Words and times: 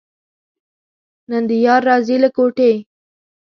نن 1.29 1.43
دې 1.49 1.57
یار 1.65 1.81
راځي 1.89 2.17
له 2.23 2.29
کوټې. 2.37 2.73